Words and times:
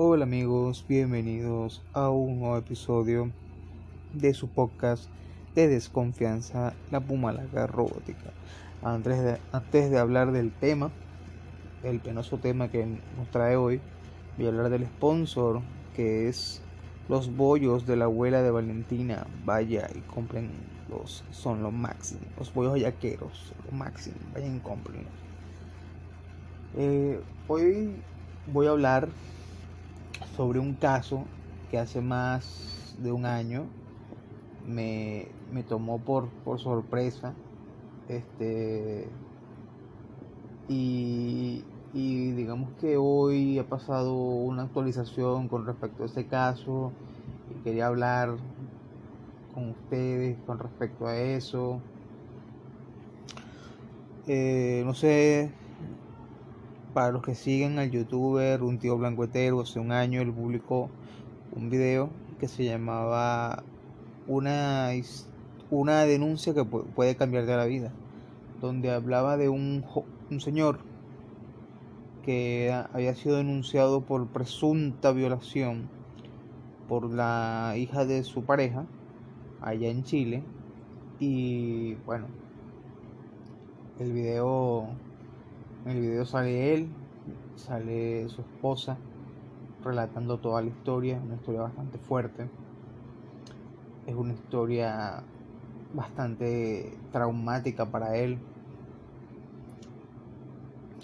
Hola 0.00 0.26
amigos, 0.26 0.84
bienvenidos 0.88 1.82
a 1.92 2.08
un 2.08 2.38
nuevo 2.38 2.56
episodio 2.56 3.32
de 4.12 4.32
su 4.32 4.46
podcast 4.46 5.10
de 5.56 5.66
desconfianza, 5.66 6.72
la 6.92 7.00
Pumalaga 7.00 7.66
robótica. 7.66 8.30
Antes 8.80 9.20
de, 9.20 9.38
antes 9.50 9.90
de 9.90 9.98
hablar 9.98 10.30
del 10.30 10.52
tema, 10.52 10.92
el 11.82 11.98
penoso 11.98 12.38
tema 12.38 12.68
que 12.68 12.86
nos 12.86 13.28
trae 13.32 13.56
hoy, 13.56 13.80
voy 14.36 14.46
a 14.46 14.50
hablar 14.50 14.70
del 14.70 14.86
sponsor 14.86 15.62
que 15.96 16.28
es 16.28 16.62
los 17.08 17.34
bollos 17.34 17.84
de 17.84 17.96
la 17.96 18.04
abuela 18.04 18.40
de 18.40 18.52
Valentina. 18.52 19.26
Vaya 19.44 19.90
y 19.92 19.98
compren 20.02 20.48
los, 20.88 21.24
son 21.32 21.60
los 21.60 21.72
máximos, 21.72 22.22
los 22.38 22.54
bollos 22.54 22.78
yaqueros, 22.78 23.52
los 23.64 23.72
máximos, 23.72 24.20
vayan 24.32 24.58
y 24.58 24.60
compren. 24.60 25.06
Eh, 26.76 27.20
hoy 27.48 27.90
voy 28.52 28.68
a 28.68 28.70
hablar 28.70 29.08
sobre 30.38 30.60
un 30.60 30.74
caso 30.74 31.24
que 31.68 31.78
hace 31.80 32.00
más 32.00 32.94
de 33.02 33.10
un 33.10 33.26
año 33.26 33.64
me, 34.64 35.26
tomó 35.68 35.98
por, 35.98 36.28
por 36.44 36.60
sorpresa. 36.60 37.34
Este, 38.08 39.08
y, 40.68 41.64
y 41.92 42.30
digamos 42.30 42.70
que 42.80 42.96
hoy 42.96 43.58
ha 43.58 43.68
pasado 43.68 44.14
una 44.14 44.62
actualización 44.62 45.48
con 45.48 45.66
respecto 45.66 46.04
a 46.04 46.06
este 46.06 46.28
caso 46.28 46.92
y 47.50 47.64
quería 47.64 47.88
hablar 47.88 48.36
con 49.52 49.70
ustedes 49.70 50.38
con 50.46 50.60
respecto 50.60 51.08
a 51.08 51.16
eso. 51.16 51.80
Eh, 54.28 54.84
no 54.86 54.94
sé 54.94 55.50
para 56.94 57.12
los 57.12 57.22
que 57.22 57.34
siguen 57.34 57.78
al 57.78 57.90
youtuber, 57.90 58.62
un 58.62 58.78
tío 58.78 58.96
blancuetero, 58.96 59.60
hace 59.60 59.80
un 59.80 59.92
año 59.92 60.20
él 60.20 60.32
publicó 60.32 60.90
un 61.54 61.70
video 61.70 62.10
que 62.38 62.48
se 62.48 62.64
llamaba 62.64 63.62
una, 64.26 64.90
una 65.70 66.02
denuncia 66.02 66.54
que 66.54 66.64
puede 66.64 67.16
cambiarte 67.16 67.56
la 67.56 67.66
vida, 67.66 67.92
donde 68.60 68.90
hablaba 68.90 69.36
de 69.36 69.48
un, 69.48 69.84
un 70.30 70.40
señor 70.40 70.80
que 72.24 72.72
había 72.92 73.14
sido 73.14 73.36
denunciado 73.36 74.02
por 74.02 74.26
presunta 74.28 75.12
violación 75.12 75.88
por 76.88 77.10
la 77.10 77.74
hija 77.76 78.04
de 78.04 78.22
su 78.24 78.44
pareja 78.44 78.86
allá 79.60 79.88
en 79.88 80.04
Chile. 80.04 80.42
Y 81.20 81.94
bueno 82.06 82.26
el 83.98 84.12
video 84.12 84.86
en 85.84 85.92
el 85.92 86.00
video 86.00 86.24
sale 86.24 86.74
él, 86.74 86.88
sale 87.56 88.28
su 88.28 88.40
esposa 88.40 88.96
relatando 89.82 90.38
toda 90.38 90.60
la 90.60 90.68
historia, 90.68 91.20
una 91.24 91.36
historia 91.36 91.62
bastante 91.62 91.98
fuerte. 91.98 92.48
Es 94.06 94.14
una 94.14 94.32
historia 94.32 95.22
bastante 95.94 96.96
traumática 97.12 97.86
para 97.86 98.16
él. 98.16 98.38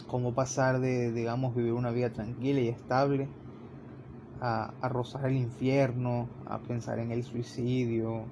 Cómo 0.06 0.34
pasar 0.34 0.80
de, 0.80 1.12
digamos, 1.12 1.54
vivir 1.54 1.72
una 1.72 1.90
vida 1.90 2.10
tranquila 2.10 2.60
y 2.60 2.68
estable 2.68 3.28
a, 4.40 4.72
rozar 4.88 5.26
el 5.26 5.36
infierno, 5.36 6.28
a 6.46 6.58
pensar 6.58 6.98
en 6.98 7.10
el 7.10 7.22
suicidio, 7.22 8.24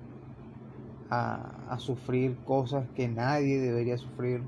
a, 1.10 1.50
a 1.70 1.78
sufrir 1.78 2.36
cosas 2.44 2.86
que 2.94 3.08
nadie 3.08 3.58
debería 3.58 3.96
sufrir 3.96 4.42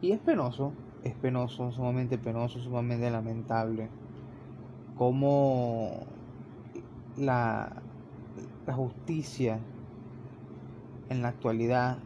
y 0.00 0.12
es 0.12 0.20
penoso, 0.20 0.72
es 1.02 1.14
penoso, 1.14 1.72
sumamente 1.72 2.18
penoso, 2.18 2.60
sumamente 2.60 3.10
lamentable. 3.10 3.88
Cómo 4.96 6.06
la, 7.16 7.82
la 8.66 8.74
justicia 8.74 9.58
en 11.08 11.22
la 11.22 11.28
actualidad 11.28 11.98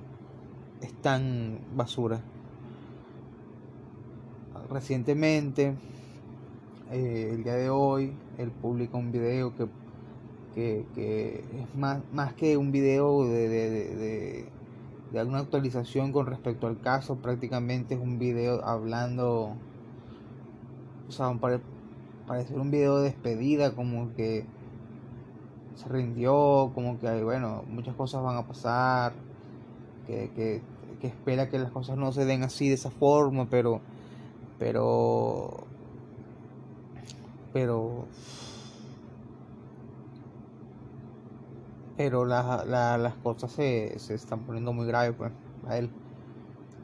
es 0.80 0.92
tan 0.94 1.58
basura. 1.76 2.20
Recientemente, 4.70 5.74
eh, 6.90 7.30
el 7.34 7.44
día 7.44 7.54
de 7.54 7.68
hoy, 7.68 8.14
él 8.38 8.50
publica 8.50 8.96
un 8.96 9.12
video 9.12 9.54
que, 9.54 9.68
que, 10.94 11.44
es 11.60 11.74
más, 11.76 12.00
más 12.12 12.32
que 12.34 12.56
un 12.56 12.72
video 12.72 13.26
de 13.26 13.48
de 13.48 14.61
alguna 15.18 15.40
actualización 15.40 16.12
con 16.12 16.26
respecto 16.26 16.66
al 16.66 16.80
caso. 16.80 17.16
Prácticamente 17.16 17.94
es 17.94 18.00
un 18.00 18.18
video 18.18 18.64
hablando, 18.64 19.54
o 21.08 21.12
sea, 21.12 21.32
parece 22.26 22.54
un 22.54 22.70
video 22.70 22.98
de 22.98 23.04
despedida, 23.04 23.74
como 23.74 24.14
que 24.14 24.46
se 25.74 25.88
rindió, 25.88 26.70
como 26.74 26.98
que, 26.98 27.22
bueno, 27.22 27.64
muchas 27.68 27.94
cosas 27.94 28.22
van 28.22 28.36
a 28.36 28.46
pasar, 28.46 29.12
que, 30.06 30.30
que, 30.34 30.62
que 31.00 31.06
espera 31.08 31.48
que 31.48 31.58
las 31.58 31.70
cosas 31.72 31.96
no 31.96 32.12
se 32.12 32.24
den 32.24 32.42
así, 32.42 32.68
de 32.68 32.74
esa 32.74 32.90
forma, 32.90 33.48
pero, 33.50 33.80
pero, 34.58 35.64
pero 37.52 38.06
pero 41.96 42.24
las 42.24 43.14
cosas 43.22 43.52
se, 43.52 43.94
están 43.94 44.40
poniendo 44.40 44.72
muy 44.72 44.86
graves 44.86 45.14
pues 45.16 45.32
a 45.68 45.78
él. 45.78 45.90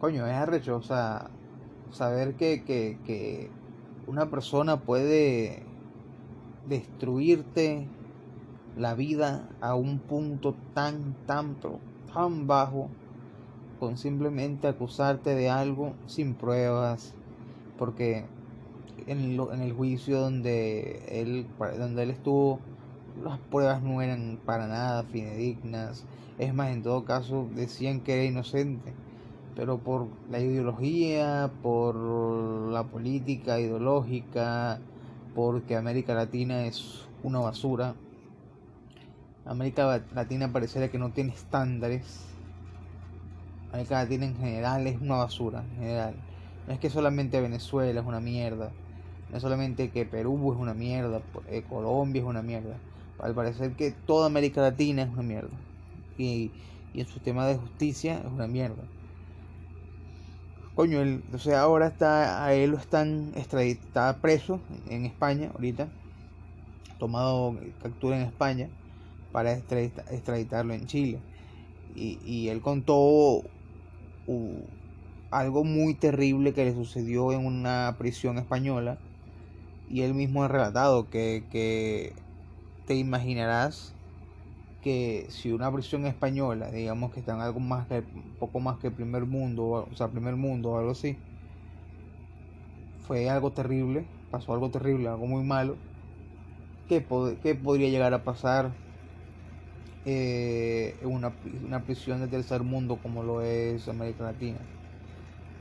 Coño 0.00 0.26
es 0.26 0.34
arrecho 0.34 0.76
o 0.76 0.82
sea 0.82 1.30
saber 1.90 2.34
que, 2.34 2.62
que, 2.62 3.50
una 4.06 4.30
persona 4.30 4.80
puede 4.80 5.62
destruirte 6.66 7.86
la 8.76 8.94
vida 8.94 9.48
a 9.60 9.74
un 9.74 9.98
punto 9.98 10.54
tan 10.74 11.14
tan 11.26 11.56
tan 12.12 12.46
bajo 12.46 12.88
con 13.80 13.98
simplemente 13.98 14.66
acusarte 14.66 15.34
de 15.34 15.50
algo 15.50 15.92
sin 16.06 16.34
pruebas 16.34 17.14
porque 17.78 18.24
en, 19.06 19.38
en 19.38 19.60
el 19.60 19.72
juicio 19.72 20.20
donde 20.20 21.02
él 21.20 21.46
donde 21.58 22.02
él 22.02 22.10
estuvo 22.10 22.60
las 23.22 23.38
pruebas 23.38 23.82
no 23.82 24.02
eran 24.02 24.38
para 24.44 24.66
nada 24.66 25.02
fidedignas. 25.04 26.04
Es 26.38 26.54
más, 26.54 26.70
en 26.70 26.82
todo 26.82 27.04
caso 27.04 27.48
decían 27.54 28.00
que 28.00 28.14
era 28.14 28.24
inocente. 28.24 28.92
Pero 29.56 29.78
por 29.78 30.06
la 30.30 30.40
ideología, 30.40 31.50
por 31.62 31.96
la 31.96 32.84
política 32.84 33.58
ideológica, 33.58 34.78
porque 35.34 35.76
América 35.76 36.14
Latina 36.14 36.66
es 36.66 37.06
una 37.22 37.40
basura. 37.40 37.94
América 39.44 40.02
Latina 40.14 40.52
pareciera 40.52 40.88
que 40.88 40.98
no 40.98 41.10
tiene 41.10 41.32
estándares. 41.32 42.24
América 43.72 44.02
Latina 44.02 44.26
en 44.26 44.36
general 44.36 44.86
es 44.86 45.00
una 45.00 45.16
basura, 45.16 45.64
en 45.72 45.80
general. 45.80 46.14
No 46.66 46.74
es 46.74 46.78
que 46.78 46.90
solamente 46.90 47.40
Venezuela 47.40 48.00
es 48.00 48.06
una 48.06 48.20
mierda. 48.20 48.70
No 49.30 49.36
es 49.36 49.42
solamente 49.42 49.90
que 49.90 50.06
Perú 50.06 50.52
es 50.52 50.58
una 50.58 50.74
mierda, 50.74 51.20
eh, 51.48 51.64
Colombia 51.68 52.22
es 52.22 52.28
una 52.28 52.42
mierda 52.42 52.78
al 53.18 53.34
parecer 53.34 53.72
que 53.76 53.90
toda 53.92 54.26
América 54.26 54.60
Latina 54.60 55.02
es 55.02 55.08
una 55.08 55.22
mierda. 55.22 55.56
Y, 56.16 56.50
y 56.94 57.00
en 57.00 57.06
su 57.06 57.20
tema 57.20 57.46
de 57.46 57.56
justicia 57.56 58.18
es 58.18 58.26
una 58.32 58.46
mierda. 58.46 58.82
Coño, 60.74 61.00
él, 61.00 61.24
o 61.32 61.38
sea, 61.38 61.62
ahora 61.62 61.88
está, 61.88 62.44
a 62.44 62.54
él 62.54 62.70
lo 62.70 62.76
están 62.76 63.32
está 63.34 64.20
preso 64.20 64.60
en 64.88 65.06
España 65.06 65.50
ahorita, 65.52 65.88
tomado 66.98 67.56
captura 67.82 68.16
en 68.16 68.22
España 68.22 68.68
para 69.32 69.52
extraditarlo 69.54 70.74
en 70.74 70.86
Chile. 70.86 71.20
Y, 71.96 72.18
y 72.24 72.48
él 72.48 72.60
contó 72.60 73.42
algo 75.30 75.64
muy 75.64 75.94
terrible 75.94 76.52
que 76.54 76.64
le 76.64 76.74
sucedió 76.74 77.32
en 77.32 77.44
una 77.44 77.96
prisión 77.98 78.38
española. 78.38 78.98
Y 79.88 80.02
él 80.02 80.14
mismo 80.14 80.44
ha 80.44 80.48
relatado 80.48 81.08
que, 81.08 81.48
que 81.50 82.12
te 82.88 82.94
imaginarás 82.94 83.92
que 84.80 85.26
si 85.28 85.52
una 85.52 85.70
prisión 85.70 86.06
española, 86.06 86.70
digamos 86.70 87.12
que 87.12 87.20
está 87.20 87.34
en 87.34 87.42
algo 87.42 87.60
más 87.60 87.86
que, 87.86 88.02
poco 88.38 88.60
más 88.60 88.78
que 88.78 88.90
primer 88.90 89.26
mundo, 89.26 89.86
o 89.90 89.94
sea, 89.94 90.08
primer 90.08 90.36
mundo 90.36 90.70
o 90.70 90.78
algo 90.78 90.92
así, 90.92 91.18
fue 93.06 93.28
algo 93.28 93.52
terrible, 93.52 94.06
pasó 94.30 94.54
algo 94.54 94.70
terrible, 94.70 95.08
algo 95.08 95.26
muy 95.26 95.44
malo, 95.44 95.76
¿qué, 96.88 97.02
podría 97.02 97.90
llegar 97.90 98.14
a 98.14 98.24
pasar 98.24 98.72
eh, 100.06 100.98
una, 101.02 101.34
una, 101.62 101.84
prisión 101.84 102.20
de 102.20 102.28
tercer 102.28 102.62
mundo 102.62 102.96
como 103.02 103.22
lo 103.22 103.42
es 103.42 103.86
América 103.88 104.24
Latina? 104.24 104.60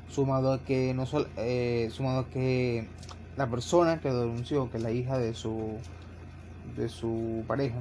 Sumado 0.07 0.53
a 0.53 0.63
que 0.63 0.93
no 0.93 1.03
eh, 1.35 1.89
sumado 1.91 2.19
a 2.19 2.29
que 2.29 2.87
la 3.35 3.49
persona 3.49 3.99
que 3.99 4.07
denunció 4.07 4.71
que 4.71 4.79
la 4.79 4.91
hija 4.91 5.17
de 5.17 5.33
su 5.33 5.77
de 6.77 6.89
su 6.89 7.43
pareja 7.47 7.79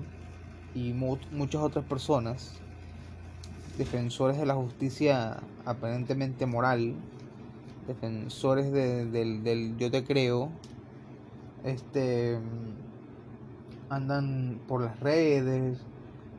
y 0.74 0.92
muchas 0.92 1.62
otras 1.62 1.84
personas, 1.84 2.60
defensores 3.78 4.38
de 4.38 4.46
la 4.46 4.54
justicia 4.54 5.38
aparentemente 5.64 6.46
moral, 6.46 6.94
defensores 7.86 8.72
del 8.72 9.76
yo 9.78 9.90
te 9.90 10.04
creo, 10.04 10.48
este 11.64 12.38
andan 13.88 14.58
por 14.66 14.82
las 14.82 14.98
redes 15.00 15.78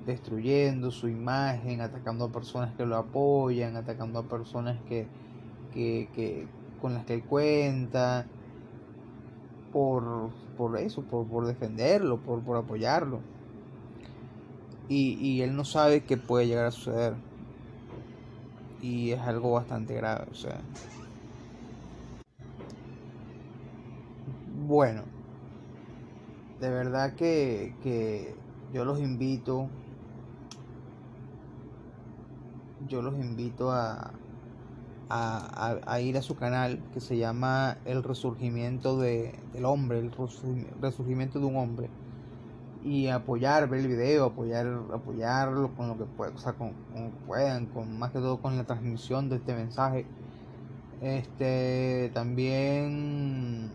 destruyendo 0.06 0.90
su 0.90 1.10
imagen, 1.10 1.82
atacando 1.82 2.26
a 2.26 2.30
personas 2.30 2.74
que 2.76 2.86
lo 2.86 2.96
apoyan, 2.96 3.76
atacando 3.76 4.20
a 4.20 4.24
personas 4.24 4.78
que, 4.88 5.06
que, 5.74 6.48
con 6.82 6.94
las 6.94 7.06
que 7.06 7.16
él 7.16 7.24
cuenta, 7.24 8.26
por, 9.72 10.32
por 10.56 10.78
eso, 10.78 11.04
por, 11.04 11.28
por 11.28 11.46
defenderlo, 11.48 12.18
por, 12.22 12.44
por 12.44 12.58
apoyarlo. 12.58 13.20
Y, 14.90 15.14
y 15.14 15.42
él 15.42 15.56
no 15.56 15.66
sabe 15.66 16.06
qué 16.06 16.18
puede 16.18 16.48
llegar 16.48 16.66
a 16.66 16.72
suceder. 16.72 17.14
Y 18.82 19.12
es 19.12 19.20
algo 19.22 19.52
bastante 19.52 19.94
grave, 19.96 20.26
o 20.32 20.36
sea. 20.36 20.62
Bueno, 24.68 25.04
de 26.60 26.70
verdad 26.70 27.16
que, 27.16 27.74
que 27.82 28.36
yo 28.74 28.86
los 28.86 29.00
invito 29.00 29.70
yo 32.80 33.02
los 33.02 33.16
invito 33.16 33.72
a, 33.72 34.14
a, 35.10 36.00
ir 36.02 36.18
a 36.18 36.22
su 36.22 36.36
canal 36.36 36.80
que 36.94 37.00
se 37.00 37.18
llama 37.18 37.78
El 37.86 38.04
Resurgimiento 38.04 38.98
de, 38.98 39.34
del 39.54 39.66
Hombre, 39.66 40.00
el 40.00 40.12
Resurgimiento 40.82 41.40
de 41.40 41.46
un 41.46 41.56
Hombre. 41.56 41.90
Y 42.84 43.08
apoyar, 43.08 43.68
ver 43.68 43.82
el 43.82 43.88
video, 43.88 44.26
apoyar, 44.26 44.68
apoyarlo 44.94 45.76
con 45.76 45.90
lo 45.90 45.98
que 45.98 46.06
puedan, 46.06 46.36
o 46.36 46.38
sea, 46.38 46.54
con, 46.54 46.74
puedan, 47.26 47.66
con 47.68 47.98
más 47.98 48.12
que 48.12 48.20
todo 48.20 48.38
con 48.42 48.56
la 48.56 48.64
transmisión 48.64 49.30
de 49.30 49.38
este 49.38 49.54
mensaje. 49.54 50.06
Este 51.02 52.12
también 52.14 53.72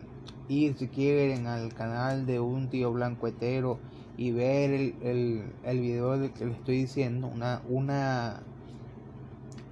ir 0.48 0.74
si 0.76 0.88
quieren 0.88 1.46
al 1.46 1.72
canal 1.74 2.26
de 2.26 2.40
un 2.40 2.68
tío 2.68 2.92
blanco 2.92 3.26
hetero 3.26 3.78
y 4.16 4.32
ver 4.32 4.70
el, 4.70 4.94
el, 5.02 5.52
el 5.64 5.80
video 5.80 6.32
que 6.32 6.46
le 6.46 6.52
estoy 6.52 6.78
diciendo, 6.78 7.28
una, 7.28 7.62
una 7.68 8.42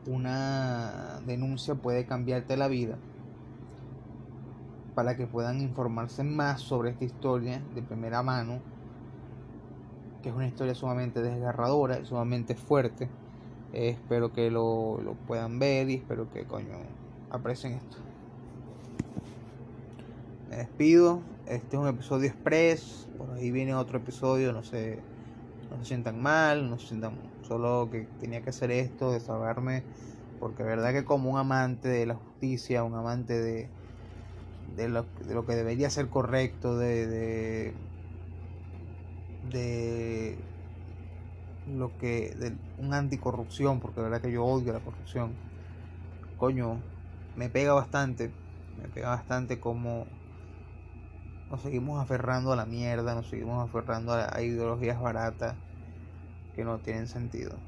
una 0.07 1.21
denuncia 1.27 1.75
puede 1.75 2.07
cambiarte 2.07 2.57
la 2.57 2.69
vida 2.69 2.97
para 4.95 5.17
que 5.17 5.27
puedan 5.27 5.61
informarse 5.61 6.25
más 6.25 6.61
sobre 6.61 6.91
esta 6.91 7.05
historia 7.05 7.63
de 7.75 7.83
primera 7.83 8.23
mano, 8.23 8.61
que 10.23 10.29
es 10.29 10.35
una 10.35 10.47
historia 10.47 10.75
sumamente 10.75 11.23
desgarradora 11.23 11.99
y 11.99 12.05
sumamente 12.05 12.55
fuerte. 12.55 13.09
Eh, 13.73 13.91
espero 13.91 14.33
que 14.33 14.51
lo, 14.51 15.01
lo, 15.01 15.15
puedan 15.15 15.59
ver 15.59 15.89
y 15.91 15.95
espero 15.95 16.31
que 16.31 16.45
coño 16.45 16.77
aprecien 17.31 17.75
esto. 17.75 17.99
Me 20.51 20.57
despido. 20.57 21.23
Este 21.47 21.77
es 21.77 21.83
un 21.83 21.89
episodio 21.89 22.29
express. 22.29 23.09
Por 23.17 23.31
ahí 23.31 23.51
viene 23.51 23.75
otro 23.75 23.99
episodio. 23.99 24.53
No 24.53 24.65
se, 24.65 24.99
no 25.71 25.79
se 25.79 25.85
sientan 25.85 26.21
mal. 26.21 26.69
No 26.69 26.79
se 26.79 26.89
sientan 26.89 27.15
solo 27.51 27.91
que 27.91 28.09
tenía 28.19 28.43
que 28.43 28.51
hacer 28.51 28.71
esto, 28.73 29.13
desahogarme, 29.13 29.85
porque 30.39 30.63
verdad 30.65 30.93
que 30.93 31.05
como 31.05 31.31
un 31.33 31.39
amante 31.39 31.89
de 31.89 32.07
la 32.07 32.15
justicia, 32.17 32.85
un 32.85 32.95
amante 32.97 33.41
de, 33.41 33.73
de, 34.67 34.89
lo, 34.89 35.05
de 35.21 35.35
lo 35.35 35.47
que 35.47 35.55
debería 35.57 35.91
ser 35.91 36.09
correcto, 36.11 36.79
de, 36.79 37.07
de, 39.43 40.45
lo 41.65 41.97
que, 41.97 42.35
de 42.37 42.59
un 42.77 42.95
anticorrupción, 42.95 43.81
porque 43.81 44.01
verdad 44.01 44.21
que 44.23 44.33
yo 44.33 44.45
odio 44.45 44.73
la 44.73 44.81
corrupción, 44.83 45.39
coño, 46.37 46.85
me 47.35 47.51
pega 47.51 47.73
bastante, 47.75 48.35
me 48.77 48.89
pega 48.89 49.11
bastante 49.11 49.61
como 49.61 50.07
nos 51.51 51.61
seguimos 51.63 52.01
aferrando 52.03 52.53
a 52.53 52.57
la 52.57 52.65
mierda, 52.67 53.15
nos 53.15 53.29
seguimos 53.29 53.63
aferrando 53.63 54.13
a 54.15 54.41
ideologías 54.43 54.99
baratas 55.01 55.59
que 56.53 56.65
no 56.65 56.81
tienen 56.81 57.07
sentido. 57.09 57.65